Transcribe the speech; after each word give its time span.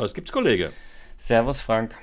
Was 0.00 0.14
gibt's, 0.14 0.32
Kollege? 0.32 0.72
Servus, 1.18 1.60
Frank. 1.60 1.94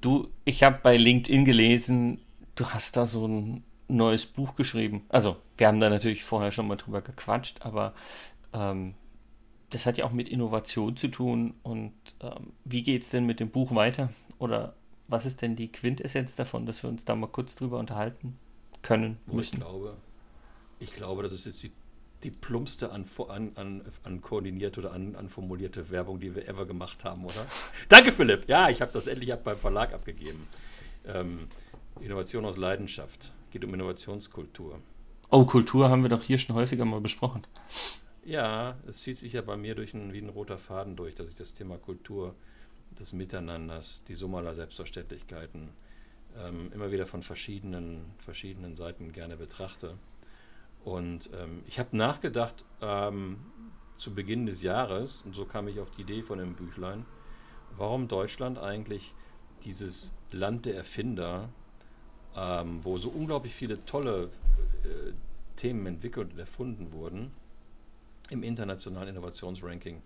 Du, 0.00 0.28
ich 0.44 0.62
habe 0.62 0.78
bei 0.84 0.96
LinkedIn 0.96 1.44
gelesen, 1.44 2.20
du 2.54 2.66
hast 2.66 2.96
da 2.96 3.08
so 3.08 3.26
ein 3.26 3.64
neues 3.88 4.24
Buch 4.24 4.54
geschrieben. 4.54 5.04
Also, 5.08 5.36
wir 5.56 5.66
haben 5.66 5.80
da 5.80 5.90
natürlich 5.90 6.22
vorher 6.22 6.52
schon 6.52 6.68
mal 6.68 6.76
drüber 6.76 7.02
gequatscht, 7.02 7.62
aber 7.62 7.92
ähm, 8.52 8.94
das 9.70 9.84
hat 9.84 9.98
ja 9.98 10.04
auch 10.04 10.12
mit 10.12 10.28
Innovation 10.28 10.96
zu 10.96 11.08
tun. 11.08 11.54
Und 11.64 11.92
ähm, 12.20 12.52
wie 12.64 12.84
geht 12.84 13.02
es 13.02 13.10
denn 13.10 13.26
mit 13.26 13.40
dem 13.40 13.50
Buch 13.50 13.74
weiter? 13.74 14.10
Oder 14.38 14.76
was 15.08 15.26
ist 15.26 15.42
denn 15.42 15.56
die 15.56 15.72
Quintessenz 15.72 16.36
davon, 16.36 16.66
dass 16.66 16.84
wir 16.84 16.88
uns 16.88 17.04
da 17.04 17.16
mal 17.16 17.26
kurz 17.26 17.56
drüber 17.56 17.80
unterhalten 17.80 18.38
können 18.82 19.18
müssen? 19.26 19.56
Ich 19.56 19.60
glaube, 19.60 19.96
ich 20.78 20.92
glaube, 20.94 21.24
das 21.24 21.32
ist 21.32 21.46
jetzt 21.46 21.64
die, 21.64 21.72
die 22.24 22.30
plumpste 22.30 22.90
an, 22.90 23.04
an, 23.54 23.82
an, 24.02 24.20
koordinierte 24.20 24.80
oder 24.80 24.92
an, 24.92 25.14
anformulierte 25.14 25.90
Werbung, 25.90 26.20
die 26.20 26.34
wir 26.34 26.48
ever 26.48 26.66
gemacht 26.66 27.04
haben, 27.04 27.24
oder? 27.24 27.46
Danke, 27.88 28.12
Philipp. 28.12 28.48
Ja, 28.48 28.70
ich 28.70 28.80
habe 28.80 28.92
das 28.92 29.06
endlich 29.06 29.32
beim 29.34 29.58
Verlag 29.58 29.92
abgegeben. 29.92 30.46
Ähm, 31.06 31.48
Innovation 32.00 32.44
aus 32.44 32.56
Leidenschaft. 32.56 33.32
Geht 33.50 33.64
um 33.64 33.72
Innovationskultur. 33.74 34.80
Oh, 35.30 35.44
Kultur 35.44 35.88
haben 35.90 36.02
wir 36.02 36.08
doch 36.08 36.22
hier 36.22 36.38
schon 36.38 36.56
häufiger 36.56 36.84
mal 36.84 37.00
besprochen. 37.00 37.46
Ja, 38.24 38.78
es 38.86 39.02
zieht 39.02 39.18
sich 39.18 39.34
ja 39.34 39.42
bei 39.42 39.56
mir 39.56 39.74
durch 39.74 39.94
ein, 39.94 40.12
wie 40.12 40.18
ein 40.18 40.30
roter 40.30 40.58
Faden 40.58 40.96
durch, 40.96 41.14
dass 41.14 41.28
ich 41.28 41.34
das 41.34 41.52
Thema 41.52 41.76
Kultur, 41.76 42.34
des 42.98 43.12
Miteinanders, 43.12 44.04
die 44.04 44.14
Summe 44.14 44.38
aller 44.38 44.54
Selbstverständlichkeiten 44.54 45.70
ähm, 46.36 46.70
immer 46.72 46.90
wieder 46.90 47.06
von 47.06 47.22
verschiedenen, 47.22 48.04
verschiedenen 48.18 48.76
Seiten 48.76 49.12
gerne 49.12 49.36
betrachte. 49.36 49.96
Und 50.84 51.30
ähm, 51.32 51.62
ich 51.66 51.78
habe 51.78 51.96
nachgedacht 51.96 52.64
ähm, 52.82 53.38
zu 53.94 54.14
Beginn 54.14 54.46
des 54.46 54.62
Jahres, 54.62 55.22
und 55.22 55.34
so 55.34 55.44
kam 55.44 55.68
ich 55.68 55.80
auf 55.80 55.90
die 55.90 56.02
Idee 56.02 56.22
von 56.22 56.38
dem 56.38 56.54
Büchlein, 56.54 57.06
warum 57.76 58.08
Deutschland 58.08 58.58
eigentlich 58.58 59.14
dieses 59.64 60.14
Land 60.30 60.66
der 60.66 60.76
Erfinder, 60.76 61.48
ähm, 62.36 62.84
wo 62.84 62.98
so 62.98 63.08
unglaublich 63.08 63.54
viele 63.54 63.84
tolle 63.86 64.30
äh, 64.84 65.12
Themen 65.56 65.86
entwickelt 65.86 66.32
und 66.32 66.38
erfunden 66.38 66.92
wurden, 66.92 67.32
im 68.30 68.42
internationalen 68.42 69.08
Innovationsranking 69.08 70.02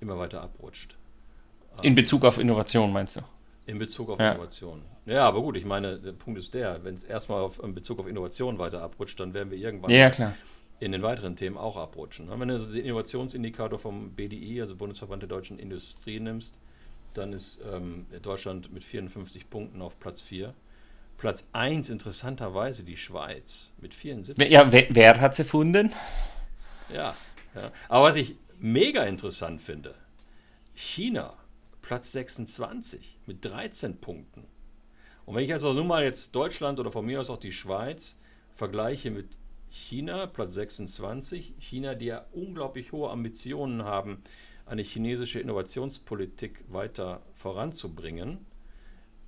immer 0.00 0.18
weiter 0.18 0.42
abrutscht. 0.42 0.96
In 1.82 1.94
Bezug 1.94 2.24
auf 2.24 2.38
Innovation 2.38 2.92
meinst 2.92 3.16
du? 3.16 3.20
In 3.66 3.78
Bezug 3.78 4.10
auf 4.10 4.18
ja. 4.18 4.32
Innovation. 4.32 4.82
Ja, 5.06 5.26
aber 5.26 5.40
gut, 5.40 5.56
ich 5.56 5.64
meine, 5.64 5.98
der 5.98 6.12
Punkt 6.12 6.38
ist 6.38 6.54
der, 6.54 6.82
wenn 6.84 6.94
es 6.94 7.04
erstmal 7.04 7.40
auf, 7.40 7.62
in 7.62 7.74
Bezug 7.74 8.00
auf 8.00 8.06
Innovation 8.06 8.58
weiter 8.58 8.82
abrutscht, 8.82 9.18
dann 9.20 9.34
werden 9.34 9.50
wir 9.50 9.58
irgendwann 9.58 9.90
ja, 9.90 10.10
klar. 10.10 10.34
in 10.80 10.92
den 10.92 11.02
weiteren 11.02 11.36
Themen 11.36 11.56
auch 11.56 11.76
abrutschen. 11.76 12.28
Wenn 12.28 12.48
du 12.48 12.58
den 12.58 12.84
Innovationsindikator 12.84 13.78
vom 13.78 14.12
BDI, 14.12 14.60
also 14.60 14.74
Bundesverband 14.74 15.22
der 15.22 15.28
deutschen 15.28 15.58
Industrie, 15.58 16.18
nimmst, 16.18 16.58
dann 17.14 17.32
ist 17.32 17.60
ähm, 17.72 18.06
Deutschland 18.22 18.72
mit 18.72 18.84
54 18.84 19.48
Punkten 19.48 19.82
auf 19.82 19.98
Platz 19.98 20.22
4. 20.22 20.54
Platz 21.18 21.48
1 21.52 21.88
interessanterweise 21.90 22.84
die 22.84 22.96
Schweiz 22.96 23.72
mit 23.78 23.94
74. 23.94 24.50
Ja, 24.50 24.72
wer, 24.72 24.86
wer 24.90 25.20
hat 25.20 25.32
es 25.32 25.38
erfunden? 25.40 25.92
Ja, 26.92 27.14
ja. 27.54 27.70
Aber 27.88 28.06
was 28.06 28.16
ich 28.16 28.34
mega 28.58 29.04
interessant 29.04 29.60
finde, 29.60 29.94
China, 30.74 31.34
Platz 31.82 32.12
26 32.12 33.18
mit 33.26 33.44
13 33.44 34.00
Punkten. 34.00 34.46
Und 35.26 35.34
wenn 35.34 35.44
ich 35.44 35.52
also 35.52 35.72
nun 35.72 35.86
mal 35.86 36.02
jetzt 36.02 36.34
Deutschland 36.34 36.80
oder 36.80 36.90
von 36.90 37.04
mir 37.04 37.20
aus 37.20 37.30
auch 37.30 37.38
die 37.38 37.52
Schweiz 37.52 38.18
vergleiche 38.54 39.10
mit 39.10 39.28
China, 39.68 40.26
Platz 40.26 40.54
26, 40.54 41.54
China, 41.58 41.94
die 41.94 42.06
ja 42.06 42.26
unglaublich 42.32 42.92
hohe 42.92 43.10
Ambitionen 43.10 43.84
haben, 43.84 44.22
eine 44.66 44.82
chinesische 44.82 45.40
Innovationspolitik 45.40 46.64
weiter 46.68 47.22
voranzubringen, 47.32 48.46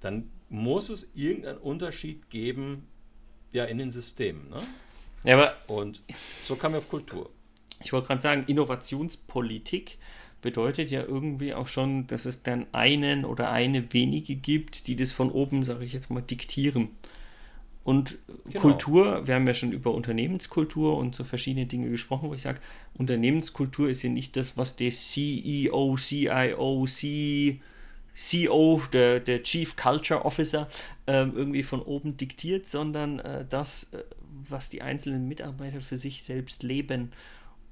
dann 0.00 0.30
muss 0.48 0.90
es 0.90 1.10
irgendeinen 1.14 1.58
Unterschied 1.58 2.30
geben 2.30 2.86
ja, 3.52 3.64
in 3.64 3.78
den 3.78 3.90
Systemen. 3.90 4.48
Ne? 4.50 4.60
Ja, 5.24 5.34
aber 5.36 5.54
Und 5.66 6.02
so 6.42 6.56
kam 6.56 6.72
wir 6.72 6.78
auf 6.78 6.88
Kultur 6.88 7.30
ich 7.84 7.92
wollte 7.92 8.06
gerade 8.06 8.20
sagen, 8.20 8.44
Innovationspolitik 8.46 9.98
bedeutet 10.44 10.90
ja 10.90 11.02
irgendwie 11.02 11.54
auch 11.54 11.68
schon, 11.68 12.06
dass 12.06 12.26
es 12.26 12.42
dann 12.42 12.66
einen 12.72 13.24
oder 13.24 13.50
eine 13.50 13.94
wenige 13.94 14.36
gibt, 14.36 14.86
die 14.86 14.94
das 14.94 15.10
von 15.10 15.32
oben, 15.32 15.64
sage 15.64 15.86
ich 15.86 15.94
jetzt 15.94 16.10
mal, 16.10 16.20
diktieren. 16.20 16.90
Und 17.82 18.18
genau. 18.44 18.60
Kultur, 18.60 19.26
wir 19.26 19.36
haben 19.36 19.46
ja 19.46 19.54
schon 19.54 19.72
über 19.72 19.94
Unternehmenskultur 19.94 20.98
und 20.98 21.14
so 21.14 21.24
verschiedene 21.24 21.64
Dinge 21.64 21.88
gesprochen, 21.88 22.28
wo 22.28 22.34
ich 22.34 22.42
sage, 22.42 22.60
Unternehmenskultur 22.92 23.88
ist 23.88 24.02
ja 24.02 24.10
nicht 24.10 24.36
das, 24.36 24.58
was 24.58 24.76
der 24.76 24.90
CEO, 24.90 25.96
CIO, 25.96 26.86
C, 26.86 27.60
CEO, 28.12 28.82
der, 28.92 29.20
der 29.20 29.42
Chief 29.44 29.76
Culture 29.76 30.26
Officer, 30.26 30.68
ähm, 31.06 31.32
irgendwie 31.34 31.62
von 31.62 31.80
oben 31.80 32.18
diktiert, 32.18 32.66
sondern 32.66 33.18
äh, 33.20 33.46
das, 33.48 33.94
äh, 33.94 34.04
was 34.46 34.68
die 34.68 34.82
einzelnen 34.82 35.26
Mitarbeiter 35.26 35.80
für 35.80 35.96
sich 35.96 36.22
selbst 36.22 36.62
leben 36.62 37.12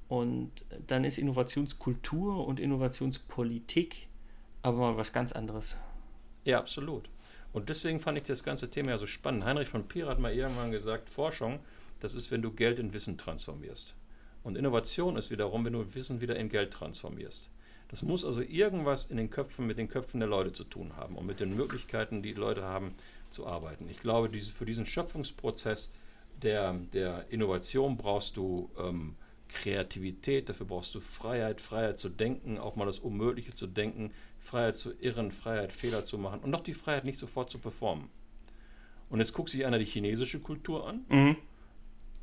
und 0.07 0.51
dann 0.87 1.03
ist 1.03 1.17
Innovationskultur 1.17 2.45
und 2.45 2.59
Innovationspolitik 2.59 4.07
aber 4.63 4.77
mal 4.77 4.97
was 4.97 5.13
ganz 5.13 5.33
anderes. 5.33 5.77
Ja, 6.45 6.57
absolut. 6.57 7.09
Und 7.51 7.69
deswegen 7.69 7.99
fand 7.99 8.17
ich 8.17 8.23
das 8.23 8.43
ganze 8.43 8.69
Thema 8.69 8.91
ja 8.91 8.97
so 8.97 9.05
spannend. 9.05 9.45
Heinrich 9.45 9.67
von 9.67 9.87
Pier 9.87 10.07
hat 10.07 10.19
mal 10.19 10.33
irgendwann 10.33 10.71
gesagt, 10.71 11.09
Forschung, 11.09 11.59
das 11.99 12.15
ist, 12.15 12.31
wenn 12.31 12.41
du 12.41 12.51
Geld 12.51 12.79
in 12.79 12.93
Wissen 12.93 13.17
transformierst. 13.17 13.95
Und 14.41 14.57
Innovation 14.57 15.15
ist 15.17 15.29
wiederum, 15.29 15.63
wenn 15.63 15.73
du 15.73 15.93
Wissen 15.93 16.19
wieder 16.19 16.35
in 16.35 16.49
Geld 16.49 16.73
transformierst. 16.73 17.51
Das 17.89 18.01
muss 18.01 18.25
also 18.25 18.41
irgendwas 18.41 19.05
in 19.05 19.17
den 19.17 19.29
Köpfen, 19.29 19.67
mit 19.67 19.77
den 19.77 19.87
Köpfen 19.87 20.19
der 20.19 20.27
Leute 20.27 20.51
zu 20.51 20.63
tun 20.63 20.95
haben 20.95 21.15
und 21.15 21.27
mit 21.27 21.39
den 21.39 21.55
Möglichkeiten, 21.55 22.23
die, 22.23 22.33
die 22.33 22.39
Leute 22.39 22.63
haben, 22.63 22.93
zu 23.29 23.45
arbeiten. 23.45 23.87
Ich 23.89 23.99
glaube, 23.99 24.29
diese, 24.29 24.51
für 24.51 24.65
diesen 24.65 24.85
Schöpfungsprozess 24.85 25.91
der, 26.41 26.73
der 26.73 27.25
Innovation 27.29 27.97
brauchst 27.97 28.37
du 28.37 28.69
ähm, 28.79 29.15
Kreativität, 29.53 30.49
dafür 30.49 30.65
brauchst 30.65 30.93
du 30.95 30.99
Freiheit, 30.99 31.61
Freiheit 31.61 31.99
zu 31.99 32.09
denken, 32.09 32.57
auch 32.57 32.75
mal 32.75 32.85
das 32.85 32.99
Unmögliche 32.99 33.53
zu 33.53 33.67
denken, 33.67 34.11
Freiheit 34.39 34.75
zu 34.75 34.91
irren, 34.99 35.31
Freiheit 35.31 35.71
Fehler 35.71 36.03
zu 36.03 36.17
machen 36.17 36.41
und 36.41 36.49
noch 36.49 36.61
die 36.61 36.73
Freiheit 36.73 37.05
nicht 37.05 37.19
sofort 37.19 37.49
zu 37.49 37.59
performen. 37.59 38.09
Und 39.09 39.19
jetzt 39.19 39.33
guckt 39.33 39.49
sich 39.49 39.65
einer 39.65 39.79
die 39.79 39.85
chinesische 39.85 40.39
Kultur 40.39 40.87
an. 40.87 41.05
Mhm. 41.07 41.35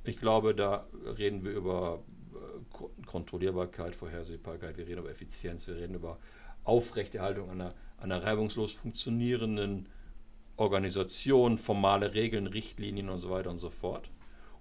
Ich 0.04 0.16
glaube, 0.16 0.54
da 0.54 0.86
reden 1.18 1.44
wir 1.44 1.52
über 1.52 2.02
äh, 2.34 3.06
Kontrollierbarkeit, 3.06 3.94
Vorhersehbarkeit, 3.94 4.76
wir 4.76 4.86
reden 4.86 5.00
über 5.00 5.10
Effizienz, 5.10 5.66
wir 5.68 5.76
reden 5.76 5.94
über 5.94 6.18
Aufrechterhaltung 6.64 7.48
einer, 7.50 7.74
einer 7.98 8.22
reibungslos 8.22 8.72
funktionierenden 8.72 9.88
Organisation, 10.56 11.58
formale 11.58 12.12
Regeln, 12.12 12.46
Richtlinien 12.46 13.08
und 13.08 13.20
so 13.20 13.30
weiter 13.30 13.50
und 13.50 13.60
so 13.60 13.70
fort. 13.70 14.10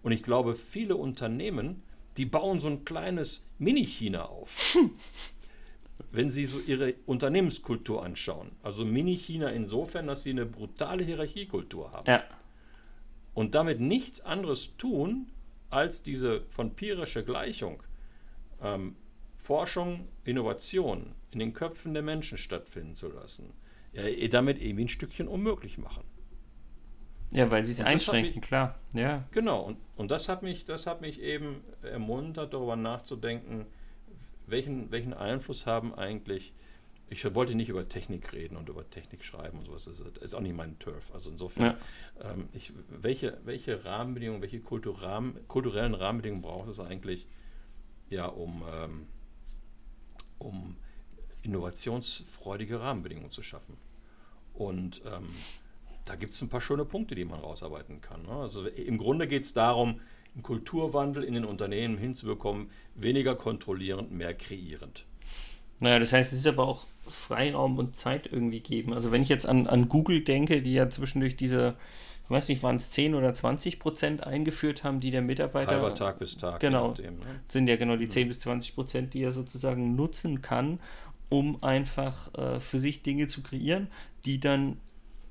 Und 0.02 0.12
ich 0.12 0.24
glaube, 0.24 0.56
viele 0.56 0.96
Unternehmen 0.96 1.84
die 2.20 2.26
bauen 2.26 2.60
so 2.60 2.68
ein 2.68 2.84
kleines 2.84 3.46
Mini-China 3.60 4.26
auf. 4.26 4.78
Wenn 6.12 6.30
Sie 6.30 6.46
so 6.46 6.60
Ihre 6.60 6.96
Unternehmenskultur 7.06 8.04
anschauen. 8.04 8.52
Also 8.62 8.84
Mini-China 8.84 9.50
insofern, 9.50 10.08
dass 10.08 10.24
Sie 10.24 10.32
eine 10.32 10.46
brutale 10.46 11.04
Hierarchiekultur 11.06 11.94
haben. 11.94 12.10
Ja. 12.10 12.24
Und 13.34 13.56
damit 13.56 13.80
nichts 13.80 14.20
anderes 14.20 14.76
tun, 14.78 15.28
als 15.70 16.04
diese 16.04 16.42
von 16.50 16.76
Pirische 16.76 17.24
Gleichung, 17.24 17.82
ähm, 18.62 18.98
Forschung, 19.38 20.10
Innovation 20.26 21.16
in 21.32 21.40
den 21.40 21.54
Köpfen 21.54 21.94
der 21.94 22.04
Menschen 22.04 22.38
stattfinden 22.38 22.96
zu 22.96 23.08
lassen. 23.08 23.54
Ja, 23.94 24.04
damit 24.28 24.62
irgendwie 24.62 24.86
ein 24.86 24.90
Stückchen 24.90 25.30
unmöglich 25.30 25.78
machen. 25.78 26.04
Ja, 27.32 27.52
weil 27.52 27.64
sie 27.64 27.74
es 27.74 27.82
einschränken, 27.82 28.36
mich, 28.36 28.42
klar. 28.42 28.80
Ja. 28.94 29.24
Genau, 29.32 29.62
und, 29.62 29.78
und 29.96 30.10
das, 30.10 30.30
hat 30.30 30.42
mich, 30.42 30.66
das 30.66 30.88
hat 30.88 31.02
mich 31.02 31.22
eben 31.22 31.64
ermuntert, 31.84 32.54
darüber 32.54 32.76
nachzudenken, 32.76 33.68
welchen, 34.48 34.92
welchen 34.92 35.14
Einfluss 35.14 35.66
haben 35.66 35.94
eigentlich, 35.94 36.54
ich 37.12 37.36
wollte 37.36 37.56
nicht 37.56 37.70
über 37.70 37.88
Technik 37.88 38.34
reden 38.34 38.56
und 38.56 38.70
über 38.70 38.88
Technik 38.90 39.24
schreiben 39.24 39.60
und 39.60 39.66
sowas, 39.66 39.86
das 39.86 40.00
ist 40.00 40.34
auch 40.34 40.42
nicht 40.42 40.56
mein 40.56 40.78
Turf. 40.80 41.12
Also 41.14 41.30
insofern, 41.30 41.78
ja. 42.20 42.32
ähm, 42.32 42.50
ich, 42.54 42.74
welche, 42.90 43.40
welche 43.46 43.84
Rahmenbedingungen, 43.86 44.42
welche 44.42 44.60
kulturellen 44.60 45.94
Rahmenbedingungen 45.94 46.42
braucht 46.42 46.70
es 46.70 46.80
eigentlich, 46.80 47.28
ja, 48.10 48.26
um, 48.26 48.64
ähm, 48.72 49.08
um 50.40 50.78
innovationsfreudige 51.42 52.80
Rahmenbedingungen 52.80 53.32
zu 53.32 53.44
schaffen? 53.44 53.78
Und 54.54 55.02
ähm, 55.06 55.30
da 56.10 56.16
gibt 56.16 56.34
es 56.34 56.42
ein 56.42 56.50
paar 56.50 56.60
schöne 56.60 56.86
Punkte, 56.86 57.14
die 57.14 57.24
man 57.24 57.40
rausarbeiten 57.40 58.02
kann. 58.02 58.24
Ne? 58.24 58.32
Also 58.32 58.66
im 58.66 58.98
Grunde 58.98 59.28
geht 59.28 59.44
es 59.44 59.54
darum, 59.54 60.02
einen 60.34 60.42
Kulturwandel 60.42 61.24
in 61.24 61.36
den 61.36 61.46
Unternehmen 61.46 62.00
hinzubekommen, 62.00 62.72
weniger 62.96 63.36
kontrollierend, 63.36 64.12
mehr 64.12 64.34
kreierend. 64.34 65.06
Naja, 65.80 66.00
das 66.00 66.12
heißt, 66.12 66.34
es 66.34 66.40
ist 66.40 66.48
aber 66.48 66.68
auch 66.68 66.86
Freiraum 67.08 67.78
und 67.78 67.96
Zeit 67.96 68.28
irgendwie 68.32 68.60
geben. 68.60 68.92
Also 68.92 69.12
wenn 69.12 69.22
ich 69.22 69.30
jetzt 69.30 69.48
an, 69.48 69.68
an 69.68 69.88
Google 69.88 70.24
denke, 70.24 70.64
die 70.64 70.74
ja 70.74 70.90
zwischendurch 70.90 71.38
diese, 71.38 71.76
ich 72.24 72.32
weiß 72.32 72.50
nicht, 72.50 72.64
waren 72.64 72.78
es 72.78 72.90
10 72.90 73.14
oder 73.14 73.32
20 73.32 73.78
Prozent 73.78 74.24
eingeführt 74.26 74.84
haben, 74.84 75.00
die 75.00 75.12
der 75.12 75.22
Mitarbeiter. 75.22 75.74
Halber 75.74 75.94
Tag 75.94 76.18
bis 76.18 76.36
Tag. 76.38 76.60
Genau. 76.60 76.90
Nachdem, 76.90 77.20
ne? 77.20 77.42
Sind 77.48 77.68
ja 77.68 77.76
genau 77.76 77.98
die 77.98 78.08
10 78.08 78.24
mhm. 78.24 78.28
bis 78.30 78.40
20 78.40 78.74
Prozent, 78.74 79.14
die 79.14 79.22
er 79.22 79.32
sozusagen 79.32 79.96
nutzen 79.96 80.42
kann 80.42 80.80
um 81.30 81.62
einfach 81.64 82.34
äh, 82.34 82.60
für 82.60 82.80
sich 82.80 83.04
Dinge 83.04 83.28
zu 83.28 83.42
kreieren, 83.42 83.88
die 84.26 84.40
dann 84.40 84.78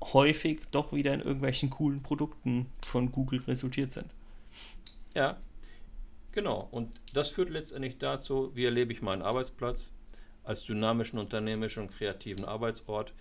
häufig 0.01 0.61
doch 0.71 0.93
wieder 0.93 1.13
in 1.13 1.21
irgendwelchen 1.21 1.69
coolen 1.69 2.01
Produkten 2.01 2.67
von 2.85 3.11
Google 3.11 3.41
resultiert 3.47 3.91
sind. 3.91 4.07
Ja, 5.13 5.37
genau. 6.31 6.67
Und 6.71 6.99
das 7.13 7.29
führt 7.29 7.49
letztendlich 7.49 7.97
dazu, 7.97 8.51
wie 8.55 8.65
erlebe 8.65 8.93
ich 8.93 9.01
meinen 9.01 9.21
Arbeitsplatz 9.21 9.91
als 10.43 10.63
dynamischen, 10.63 11.19
unternehmischen 11.19 11.83
und 11.83 11.91
kreativen 11.91 12.45
Arbeitsort. 12.45 13.13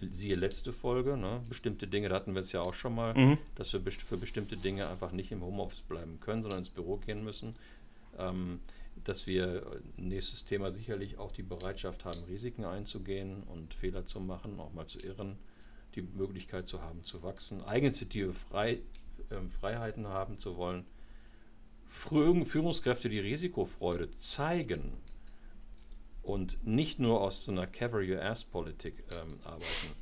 Siehe 0.00 0.36
letzte 0.36 0.72
Folge, 0.72 1.16
ne? 1.16 1.40
bestimmte 1.48 1.86
Dinge, 1.86 2.08
da 2.08 2.16
hatten 2.16 2.34
wir 2.34 2.40
es 2.40 2.52
ja 2.52 2.60
auch 2.60 2.74
schon 2.74 2.94
mal, 2.94 3.14
mhm. 3.14 3.38
dass 3.54 3.72
wir 3.72 3.80
best 3.80 4.02
für 4.02 4.16
bestimmte 4.16 4.56
Dinge 4.56 4.88
einfach 4.88 5.12
nicht 5.12 5.30
im 5.32 5.42
Homeoffice 5.42 5.80
bleiben 5.82 6.18
können, 6.20 6.42
sondern 6.42 6.58
ins 6.58 6.70
Büro 6.70 6.96
gehen 6.96 7.24
müssen. 7.24 7.54
Ähm, 8.18 8.60
dass 9.02 9.26
wir 9.26 9.80
nächstes 9.96 10.44
Thema 10.44 10.70
sicherlich 10.70 11.18
auch 11.18 11.32
die 11.32 11.42
Bereitschaft 11.42 12.04
haben, 12.04 12.22
Risiken 12.24 12.64
einzugehen 12.64 13.42
und 13.42 13.74
Fehler 13.74 14.06
zu 14.06 14.20
machen, 14.20 14.60
auch 14.60 14.72
mal 14.72 14.86
zu 14.86 15.00
irren, 15.00 15.36
die 15.94 16.02
Möglichkeit 16.02 16.66
zu 16.66 16.82
haben, 16.82 17.04
zu 17.04 17.22
wachsen, 17.22 17.62
Eigeninitiative, 17.64 18.32
Frei, 18.32 18.80
äh, 19.30 19.48
Freiheiten 19.48 20.08
haben 20.08 20.38
zu 20.38 20.56
wollen. 20.56 20.86
Führungskräfte, 21.86 23.08
die 23.08 23.20
Risikofreude 23.20 24.10
zeigen 24.16 24.94
und 26.22 26.66
nicht 26.66 26.98
nur 26.98 27.20
aus 27.20 27.44
so 27.44 27.52
einer 27.52 27.66
Cover 27.66 28.00
Your 28.00 28.22
Ass 28.22 28.44
Politik 28.44 29.04
ähm, 29.12 29.38
arbeiten. 29.44 29.94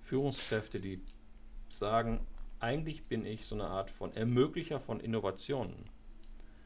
Führungskräfte, 0.00 0.80
die 0.80 1.00
sagen, 1.68 2.20
eigentlich 2.60 3.04
bin 3.04 3.24
ich 3.24 3.46
so 3.46 3.54
eine 3.54 3.64
Art 3.64 3.90
von 3.90 4.14
Ermöglicher 4.14 4.78
von 4.78 5.00
Innovationen. 5.00 5.90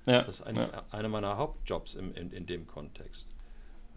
Ja, 0.07 0.23
das 0.23 0.41
ist 0.41 0.47
eigentlich 0.47 0.71
ja. 0.71 0.85
einer 0.91 1.09
meiner 1.09 1.37
Hauptjobs 1.37 1.95
im, 1.95 2.15
in, 2.15 2.31
in 2.33 2.47
dem 2.47 2.67
Kontext. 2.67 3.29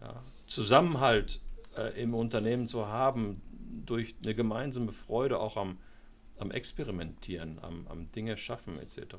Ja. 0.02 0.24
Zusammenhalt 0.48 1.42
äh, 1.76 2.02
im 2.02 2.14
Unternehmen 2.14 2.68
zu 2.68 2.88
haben, 2.88 3.42
durch 3.86 4.16
eine 4.24 4.36
gemeinsame 4.36 4.92
Freude 4.92 5.40
auch 5.40 5.58
am, 5.58 5.78
am 6.38 6.52
Experimentieren, 6.52 7.60
am, 7.62 7.88
am 7.88 8.12
Dinge 8.12 8.38
schaffen 8.38 8.80
etc. 8.80 9.16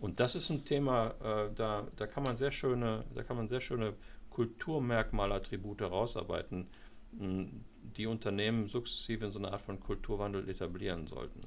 Und 0.00 0.20
das 0.20 0.34
ist 0.34 0.50
ein 0.50 0.64
Thema, 0.64 1.14
äh, 1.22 1.54
da, 1.54 1.86
da 1.96 2.06
kann 2.06 2.22
man 2.22 2.36
sehr 2.36 2.50
schöne, 2.50 3.04
da 3.14 3.22
kann 3.22 3.36
man 3.36 3.48
sehr 3.48 3.60
schöne 3.60 3.94
Kulturmerkmalattribute 4.30 5.80
herausarbeiten, 5.80 6.66
die 7.12 8.06
Unternehmen 8.06 8.66
sukzessive 8.66 9.26
in 9.26 9.32
so 9.32 9.38
eine 9.38 9.52
Art 9.52 9.60
von 9.60 9.78
Kulturwandel 9.78 10.48
etablieren 10.48 11.06
sollten. 11.06 11.42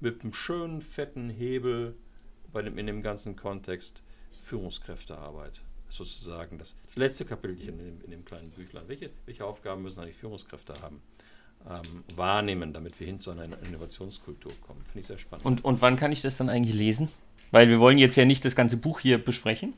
Mit 0.00 0.22
einem 0.22 0.32
schönen, 0.32 0.80
fetten 0.80 1.30
Hebel 1.30 1.94
bei 2.52 2.62
dem, 2.62 2.78
in 2.78 2.86
dem 2.86 3.02
ganzen 3.02 3.36
Kontext 3.36 4.02
Führungskräftearbeit. 4.40 5.60
Sozusagen 5.88 6.58
das, 6.58 6.76
das 6.86 6.96
letzte 6.96 7.24
Kapitelchen 7.24 7.78
in 7.78 7.84
dem, 7.84 8.04
in 8.04 8.10
dem 8.10 8.24
kleinen 8.24 8.50
Büchlein. 8.50 8.88
Welche, 8.88 9.10
welche 9.26 9.44
Aufgaben 9.44 9.82
müssen 9.82 10.00
eigentlich 10.00 10.16
Führungskräfte 10.16 10.80
haben? 10.80 11.02
Ähm, 11.68 12.04
wahrnehmen, 12.16 12.72
damit 12.72 12.98
wir 12.98 13.06
hin 13.06 13.20
zu 13.20 13.30
einer 13.30 13.44
Innovationskultur 13.44 14.52
kommen. 14.66 14.82
Finde 14.84 15.00
ich 15.00 15.06
sehr 15.06 15.18
spannend. 15.18 15.44
Und, 15.44 15.64
und 15.64 15.82
wann 15.82 15.96
kann 15.96 16.10
ich 16.10 16.22
das 16.22 16.38
dann 16.38 16.48
eigentlich 16.48 16.74
lesen? 16.74 17.08
Weil 17.50 17.68
wir 17.68 17.80
wollen 17.80 17.98
jetzt 17.98 18.16
ja 18.16 18.24
nicht 18.24 18.44
das 18.44 18.56
ganze 18.56 18.78
Buch 18.78 19.00
hier 19.00 19.22
besprechen. 19.22 19.74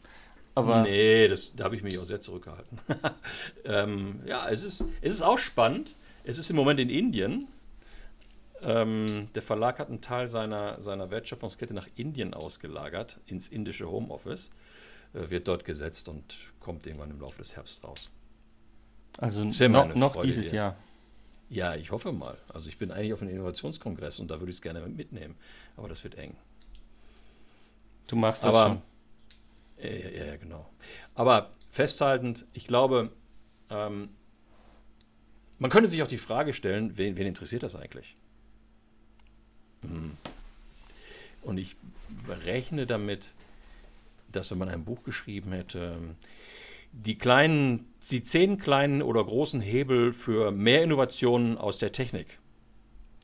Aber 0.55 0.83
nee, 0.83 1.27
das, 1.29 1.55
da 1.57 1.65
habe 1.65 1.75
ich 1.75 1.83
mich 1.83 1.99
auch 1.99 2.05
sehr 2.05 2.21
zurückgehalten. 2.21 2.79
ähm, 3.65 4.21
ja, 4.27 4.49
es 4.49 4.63
ist, 4.63 4.85
es 5.01 5.13
ist 5.13 5.23
auch 5.23 5.39
spannend. 5.39 5.97
Es 6.25 6.39
ist 6.39 6.51
im 6.51 6.57
Moment 6.57 6.79
in 6.79 6.89
Indien. 6.89 7.49
Ähm, 8.63 9.29
der 9.35 9.43
Verlag 9.43 9.79
hat 9.81 9.89
einen 9.89 10.01
Teil 10.01 10.29
seiner, 10.29 10.81
seiner 10.81 11.11
Wertschöpfungskette 11.11 11.75
nach 11.75 11.89
Indien 11.97 12.33
ausgelagert, 12.33 13.19
ins 13.27 13.49
indische 13.49 13.91
Homeoffice. 13.91 14.53
Äh, 15.15 15.31
wird 15.31 15.49
dort 15.49 15.65
gesetzt 15.65 16.09
und 16.09 16.37
kommt 16.61 16.87
irgendwann 16.87 17.11
im 17.11 17.21
Laufe 17.21 17.39
des 17.39 17.57
Herbst 17.57 17.83
raus. 17.83 18.11
Also 19.19 19.45
noch, 19.45 19.95
noch 19.95 20.23
dieses 20.23 20.51
hier. 20.51 20.57
Jahr. 20.57 20.77
Ja, 21.53 21.75
ich 21.75 21.91
hoffe 21.91 22.13
mal. 22.13 22.39
Also 22.49 22.71
ich 22.71 22.79
bin 22.79 22.91
eigentlich 22.91 23.13
auf 23.13 23.21
einem 23.21 23.33
Innovationskongress 23.33 24.21
und 24.21 24.31
da 24.31 24.41
würde 24.41 24.49
ich 24.49 24.57
es 24.57 24.63
gerne 24.63 24.81
mitnehmen. 24.89 25.37
Aber 25.77 25.87
das 25.87 26.03
wird 26.03 26.15
eng. 26.15 26.35
Du 28.07 28.17
machst 28.17 28.43
das 28.43 28.55
Aber, 28.55 28.81
schon. 29.79 29.91
Ja, 29.91 30.25
ja, 30.27 30.37
genau. 30.37 30.67
Aber 31.15 31.51
festhaltend, 31.69 32.47
ich 32.55 32.67
glaube, 32.67 33.13
ähm, 33.69 34.09
man 35.59 35.71
könnte 35.71 35.91
sich 35.91 36.03
auch 36.03 36.09
die 36.09 36.17
Frage 36.17 36.55
stellen, 36.55 36.97
wen, 36.97 37.19
wen 37.19 37.27
interessiert 37.27 37.63
das 37.63 37.77
eigentlich? 37.77 38.17
Hm. 39.83 40.17
Und 41.43 41.59
ich 41.59 41.77
rechne 42.47 42.87
damit, 42.87 43.35
dass 44.31 44.51
wenn 44.51 44.59
man 44.59 44.71
ein 44.71 44.87
Buch 44.87 45.03
geschrieben 45.05 45.53
hätte, 45.53 45.99
die 46.93 47.19
kleinen, 47.19 47.93
die 48.11 48.23
zehn 48.23 48.59
kleinen 48.59 49.03
oder 49.03 49.25
großen 49.25 49.61
Hebel 49.61 50.13
für 50.13 50.51
mehr 50.51 50.83
Innovationen 50.83 51.59
aus 51.59 51.79
der 51.79 51.93
Technik. 51.93 52.39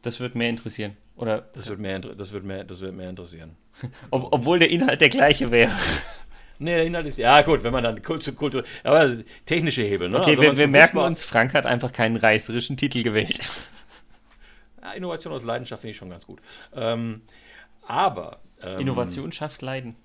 Das 0.03 0.21
wird 0.21 0.35
mehr 0.35 0.51
interessieren. 0.51 0.97
Oder? 1.17 1.43
Das 1.53 1.69
wird 1.69 1.81
mehr, 1.81 1.99
das 1.99 2.33
wird 2.33 2.45
mehr, 2.45 2.65
das 2.65 2.81
wird 2.81 2.95
mehr 2.95 3.11
interessieren. 3.11 3.57
Ob, 4.11 4.33
obwohl 4.33 4.59
der 4.59 4.71
Inhalt 4.71 5.01
der 5.01 5.09
gleiche 5.09 5.51
wäre. 5.51 5.73
Nee, 6.61 6.75
der 6.75 6.87
Inhalt 6.87 7.07
ist, 7.07 7.19
ja 7.19 7.41
gut, 7.43 7.63
wenn 7.63 7.73
man 7.73 7.85
dann 7.85 8.03
Kultur, 8.03 8.35
Kultur 8.35 8.65
aber 8.83 9.09
technische 9.47 9.83
Hebel, 9.83 10.09
ne? 10.09 10.19
Okay, 10.19 10.31
also, 10.31 10.43
wir, 10.43 10.57
wir 10.57 10.67
merken 10.67 10.99
uns, 10.99 11.23
Frank 11.23 11.55
hat 11.55 11.67
einfach 11.67 11.93
keinen 11.93 12.17
reißerischen 12.17 12.77
Titel 12.77 13.03
gewählt. 13.05 13.41
Ja, 14.81 14.93
Innovation 14.95 15.35
aus 15.35 15.45
Leidenschaft 15.45 15.83
finde 15.83 15.91
ich 15.91 15.97
schon 15.99 16.09
ganz 16.09 16.27
gut. 16.27 16.41
Ähm, 16.75 17.23
aber. 17.83 18.41
Ähm, 18.63 18.81
Innovation 18.81 19.33
schafft 19.33 19.61
Leiden. 19.61 19.97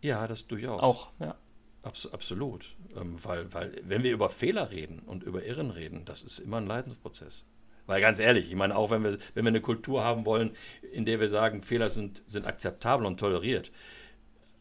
Ja, 0.00 0.26
das 0.26 0.46
durchaus. 0.46 0.82
Auch, 0.82 1.08
ja. 1.20 1.36
Abs 1.82 2.06
absolut. 2.06 2.74
Ähm, 2.96 3.14
weil, 3.24 3.52
weil, 3.52 3.72
wenn 3.84 4.02
wir 4.02 4.12
über 4.12 4.30
Fehler 4.30 4.70
reden 4.70 5.00
und 5.00 5.22
über 5.22 5.44
Irren 5.44 5.70
reden, 5.70 6.04
das 6.04 6.22
ist 6.22 6.38
immer 6.38 6.58
ein 6.58 6.66
Leidensprozess. 6.66 7.44
Weil 7.86 8.00
ganz 8.00 8.18
ehrlich, 8.18 8.48
ich 8.50 8.56
meine, 8.56 8.76
auch 8.76 8.90
wenn 8.90 9.02
wir, 9.02 9.18
wenn 9.34 9.44
wir 9.44 9.48
eine 9.48 9.62
Kultur 9.62 10.04
haben 10.04 10.26
wollen, 10.26 10.50
in 10.92 11.06
der 11.06 11.20
wir 11.20 11.28
sagen, 11.28 11.62
Fehler 11.62 11.88
sind, 11.88 12.22
sind 12.26 12.46
akzeptabel 12.46 13.06
und 13.06 13.18
toleriert, 13.18 13.72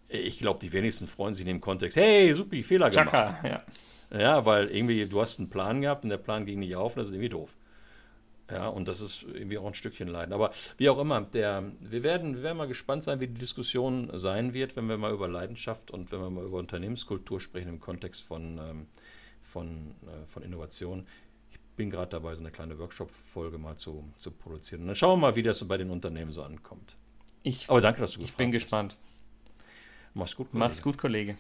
ich 0.10 0.40
glaube, 0.40 0.60
die 0.60 0.72
wenigsten 0.72 1.08
freuen 1.08 1.34
sich 1.34 1.42
in 1.42 1.48
dem 1.48 1.62
Kontext, 1.62 1.98
hey, 1.98 2.34
super, 2.34 2.56
Fehler 2.64 2.90
gemacht. 2.90 3.12
Chaka, 3.12 3.48
ja. 4.12 4.18
ja, 4.18 4.46
weil 4.46 4.68
irgendwie, 4.68 5.06
du 5.06 5.20
hast 5.20 5.40
einen 5.40 5.50
Plan 5.50 5.82
gehabt 5.82 6.04
und 6.04 6.10
der 6.10 6.18
Plan 6.18 6.46
ging 6.46 6.60
nicht 6.60 6.76
auf 6.76 6.96
und 6.96 7.02
das 7.02 7.10
ist 7.10 7.16
irgendwie 7.16 7.30
doof. 7.30 7.58
Ja, 8.50 8.70
und 8.70 8.88
das 8.88 9.02
ist 9.02 9.24
irgendwie 9.24 9.58
auch 9.58 9.66
ein 9.66 9.74
Stückchen 9.74 10.08
Leiden. 10.08 10.34
Aber 10.34 10.52
wie 10.78 10.90
auch 10.90 11.00
immer, 11.00 11.22
der, 11.22 11.72
wir, 11.82 12.04
werden, 12.04 12.36
wir 12.36 12.44
werden 12.44 12.58
mal 12.58 12.68
gespannt 12.68 13.04
sein, 13.04 13.20
wie 13.20 13.28
die 13.28 13.40
Diskussion 13.40 14.10
sein 14.14 14.54
wird, 14.54 14.76
wenn 14.76 14.88
wir 14.88 14.98
mal 14.98 15.12
über 15.12 15.28
Leidenschaft 15.28 15.92
und 15.92 16.12
wenn 16.12 16.22
wir 16.22 16.30
mal 16.30 16.46
über 16.46 16.58
Unternehmenskultur 16.58 17.42
sprechen 17.42 17.68
im 17.68 17.80
Kontext 17.80 18.24
von, 18.24 18.58
ähm, 18.58 18.88
von, 19.42 19.96
äh, 20.08 20.26
von 20.26 20.44
Innovation. 20.44 21.06
Ich 21.52 21.60
bin 21.76 21.90
gerade 21.90 22.12
dabei, 22.12 22.34
so 22.36 22.42
eine 22.42 22.52
kleine 22.52 22.80
Workshop-Folge 22.80 23.58
mal 23.58 23.76
zu, 23.76 24.06
zu 24.16 24.32
produzieren. 24.32 24.82
Und 24.82 24.88
dann 24.88 24.96
schauen 24.96 25.20
wir 25.20 25.28
mal, 25.28 25.36
wie 25.36 25.44
das 25.44 25.68
bei 25.68 25.78
den 25.78 25.92
Unternehmen 25.92 26.32
so 26.32 26.42
ankommt. 26.42 26.96
Ich, 27.44 27.70
Aber 27.70 27.82
danke, 27.82 28.00
dass 28.00 28.14
du 28.14 28.22
Ich 28.22 28.36
bin 28.36 28.52
gespannt. 28.52 28.98
Mach's 30.14 30.36
gut, 30.36 30.48
Kollege. 30.52 30.60
Mach's 30.60 30.82
gut, 30.82 30.98
Kollege. 30.98 31.38